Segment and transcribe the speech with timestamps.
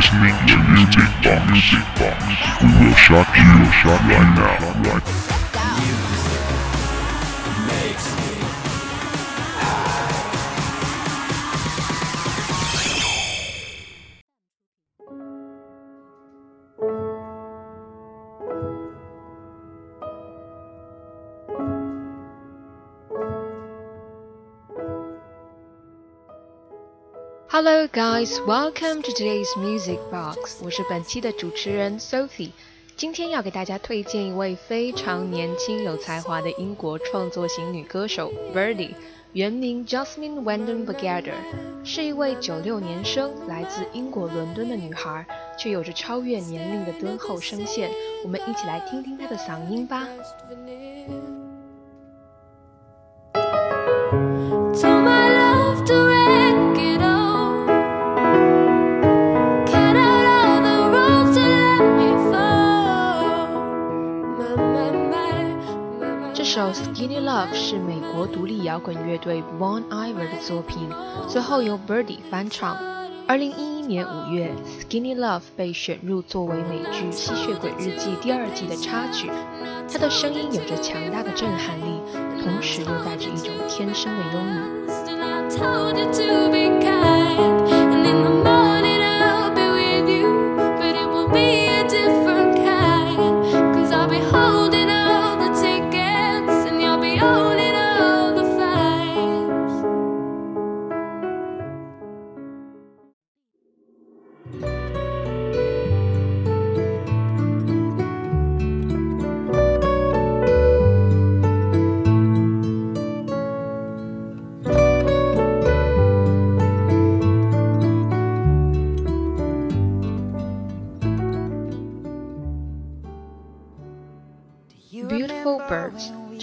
[0.00, 1.74] listening to Music Box.
[2.62, 3.52] We will shock you,
[4.08, 5.29] right now.
[27.52, 28.38] Hello, guys.
[28.46, 30.62] Welcome to today's Music Box.
[30.62, 32.52] 我是本期的主持人 Sophie。
[32.96, 38.94] 今天要给大家推荐一位非常年轻有才华的英国创作型女歌手 Birdy，
[39.32, 41.34] 原名 Jasmine Wendon Bagheder，
[41.82, 45.26] 是一位九六年生，来自英国伦敦的女孩，
[45.58, 47.90] 却有着超越年龄的敦厚声线。
[48.22, 50.06] 我们一起来听听她的嗓音吧。
[66.60, 70.90] 首《Skinny Love》是美国独立摇滚乐队 Bon Iver 的作品，
[71.26, 72.76] 最后由 Birdy 翻唱。
[73.26, 79.30] 二零一一年五月，《Skinny Love》被选入作为美剧《吸血鬼日记》第二季的插曲。
[79.90, 82.02] 她的声音有着强大的震撼力，
[82.42, 84.50] 同时又带着一种天生的忧郁。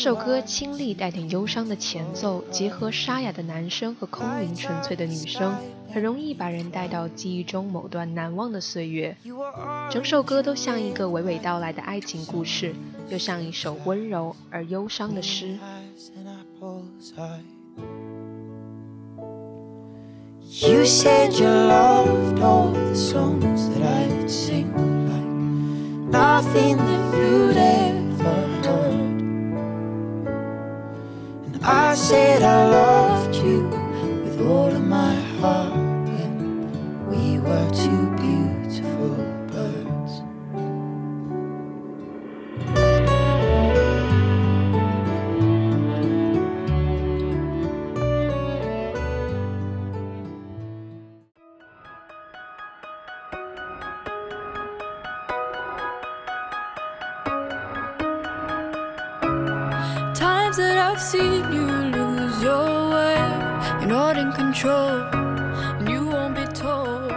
[0.00, 5.54] 首歌清丽带点忧伤的前奏，结合沙哑的男声和空灵纯粹的女声，
[5.92, 9.14] 很容易把人带到记忆中某段难忘的岁月。
[9.90, 12.74] 整首歌都像一个娓娓道来的爱情故事，
[13.10, 15.58] 又像一首温柔而忧伤的诗。
[20.62, 24.72] You said you loved all the songs that I'd sing
[25.06, 27.58] like nothing that you'd
[31.90, 32.99] I said I
[61.00, 61.66] seen you
[61.96, 63.16] lose your way.
[63.80, 65.00] You're not in control,
[65.78, 67.10] and you won't be told.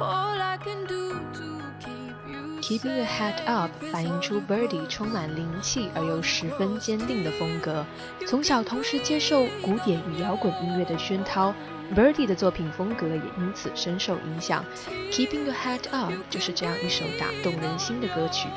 [0.00, 1.46] All I can do to
[1.78, 7.84] keep you Keeping your head up 反映出 Birdy 充满灵气而又十分坚定的风格。
[8.26, 11.54] 从小同时接受古典与摇滚音乐的熏陶
[11.94, 14.64] ，Birdy 的作品风格也因此深受影响。
[15.12, 18.48] Keeping your head up 就是这样一首打动人心的歌曲。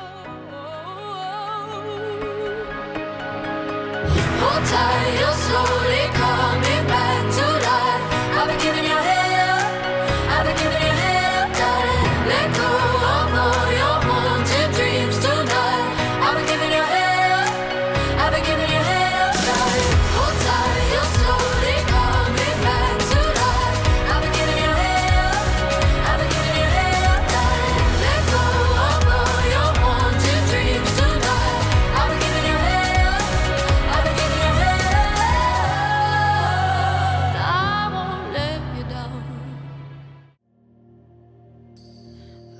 [4.64, 6.17] tired, you're slowly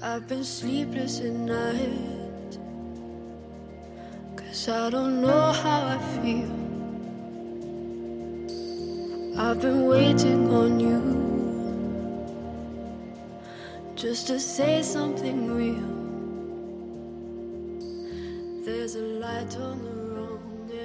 [0.01, 2.57] I've been sleepless at night.
[4.35, 6.51] Cause I don't know how I feel.
[9.37, 11.01] I've been waiting on you
[13.95, 15.93] just to say something real.
[18.65, 20.39] There's a light on the road,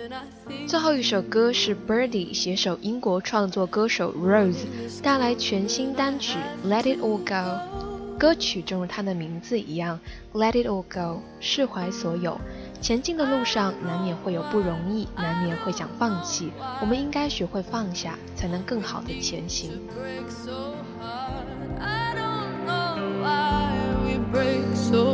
[0.04, 0.68] and I think.
[0.68, 4.64] 最后一首歌是 Birdy 携手英国创作歌手 Rose
[5.02, 6.38] 带来全新单曲《
[6.68, 7.81] Let It All Go》。
[8.23, 9.99] 歌曲正如它的名字一样
[10.31, 12.39] ，Let It All Go，释怀所有。
[12.79, 16.49] 前进的路上难免会有不容易，难免会想放弃。
[16.79, 19.71] 我们应该学会放下，才能更好的前行。
[24.31, 25.12] break so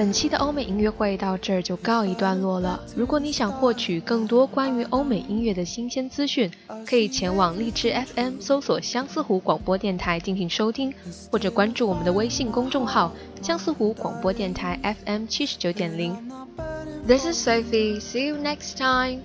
[0.00, 2.80] 本期的欧美音乐会到这儿就告一段落了。
[2.96, 6.50] 如果你想获取更多关于欧美音乐的新鲜资讯，
[6.86, 10.90] 可以前往荔枝 FM 搜索相思湖广播电台进行收听，
[11.30, 13.12] 或者关注我们的微信公众号
[13.44, 16.16] “相思湖广播电台 FM 七十九点零”。
[17.06, 18.00] This is Sophie.
[18.00, 19.20] See you next time.